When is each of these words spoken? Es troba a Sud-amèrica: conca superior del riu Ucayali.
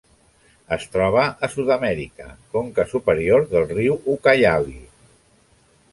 Es 0.77 0.87
troba 0.93 1.25
a 1.47 1.49
Sud-amèrica: 1.57 2.29
conca 2.57 2.85
superior 2.95 3.47
del 3.55 3.69
riu 3.75 4.03
Ucayali. 4.15 4.79